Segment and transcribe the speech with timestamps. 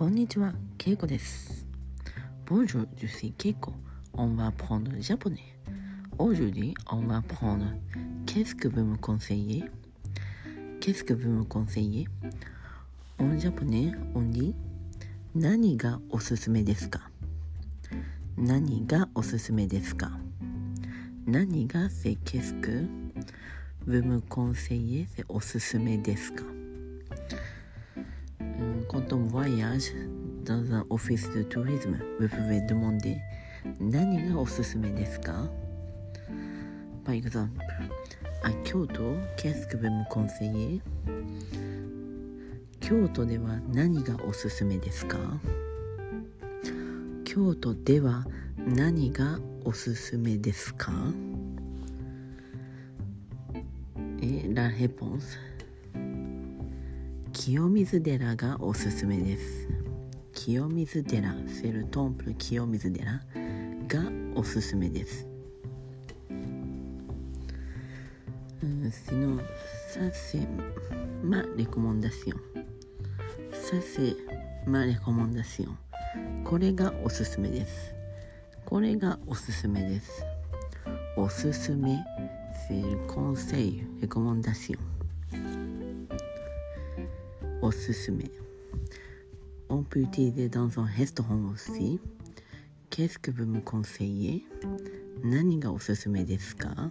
[0.00, 1.66] こんにちは、ケイコです。
[2.46, 3.74] Bonjour, je suis Keiko.
[4.14, 5.58] On va apprendre le japonais.
[6.16, 7.66] Aujourd'hui, on va apprendre
[8.24, 9.62] Qu'est-ce que vous me conseillez
[10.80, 12.08] Qu'est-ce que vous me conseillez
[13.18, 14.54] En japonais, on dit
[15.34, 17.10] 何がおすすめですか
[18.38, 20.12] 何がおすすめですか
[21.26, 22.86] 何が c'est qu'est-ce que
[23.86, 26.59] vous me conseillez c'est おすすめですか Euh,
[28.90, 29.92] Quand on voyage
[30.44, 33.18] dans un office de tourisme, vous pouvez demander
[33.78, 35.48] 何がおすすめですか
[37.04, 37.62] Par exemple,
[38.42, 40.80] à Kyoto, qu'est-ce que vous me conseillez
[42.80, 45.18] 京都では何がおすすめですか
[47.24, 48.26] 京都では
[48.66, 50.90] 何がおすすめですか
[54.20, 55.38] Et la réponse
[57.42, 59.66] 清水寺がおすすめです。
[60.34, 63.18] 清水寺セルトンプル清水寺が
[64.34, 65.26] おすすめです、
[68.62, 69.44] うん、そのさ
[70.12, 70.46] せ
[71.24, 72.40] まレコモンダシオン
[73.54, 74.14] させ
[74.70, 77.94] まレコモンダシオンこれがおすすめです。
[78.66, 80.26] これがおすすめです。
[81.16, 82.04] おすすめ
[82.68, 84.99] セルコンセイレコモンダシオン
[87.62, 88.30] おすすめ
[89.68, 92.00] On peut utiliser dans un restaurant aussi.
[92.90, 94.42] Qu'est-ce que vous me conseillez
[95.22, 96.90] 何がおすすめですか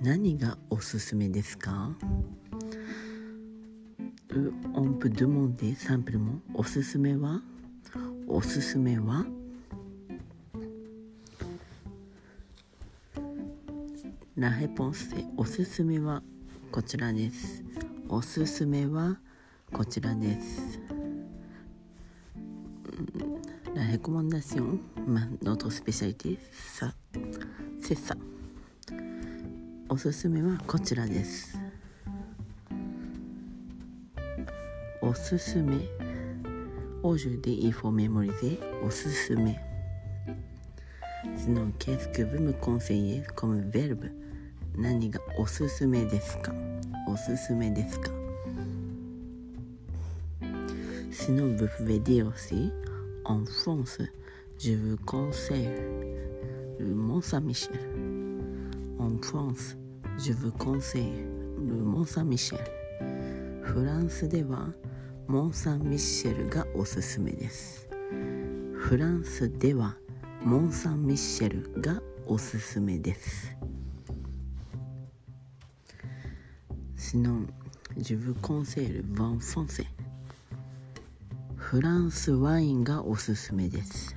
[0.00, 1.90] 何がおすすめですか
[4.74, 7.42] On peut demander simplement おすすめは
[8.28, 9.26] おすすめは
[14.36, 16.22] ラヘポンセおすすめは
[16.72, 17.62] こちらです
[18.08, 19.18] おすすめは
[19.72, 20.78] こちらです。
[23.74, 26.92] La recommandation, ma- notre spécialité, ça,
[27.80, 28.16] c'est ça.
[29.88, 31.58] おすすめはこちらです。
[35.02, 35.76] おすすめ。
[37.02, 39.58] Aujourd'hui, il faut mémoriser おすすめ。
[41.36, 44.10] Sinon, qu'est-ce que vous me conseillez comme verbe
[44.76, 46.52] 何がおすすめですか
[47.08, 48.10] おすすめですか
[51.24, 52.70] Sinon, vous pouvez dire aussi,
[53.24, 53.98] en France,
[54.58, 55.70] je vous conseille
[56.78, 57.80] le Mont Saint-Michel.
[58.98, 59.74] En France,
[60.18, 61.24] je vous conseille
[61.66, 62.60] le Mont Saint-Michel.
[63.62, 64.68] フランスでは
[65.26, 67.88] モン・サン・ミッシェルがおすすめです。
[68.74, 69.96] フランスでは
[70.42, 73.50] モン・サン・ミッシェルがおすすめです。
[76.98, 77.46] Sinon,
[77.96, 79.86] je vous conseille le vin français.
[81.74, 84.14] フランスワインがおすすめです。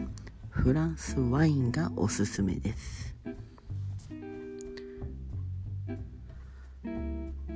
[0.52, 3.16] フランスワインがおすすめです。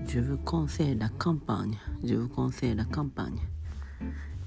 [0.07, 1.77] Je vous conseille la campagne.
[2.03, 3.37] Je vous conseille la campagne.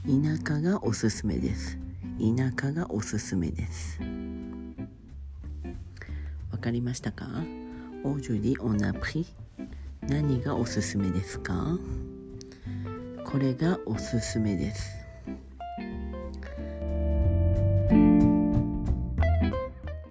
[0.04, 1.78] 田舎がおすすめです。
[2.18, 4.00] 田舎がおすすめです。
[6.50, 7.28] わかりましたか
[8.02, 9.26] ？Aujourd'hui, on a appris
[10.00, 11.78] 何がおすすめですか？
[13.24, 15.03] これがおすすめです。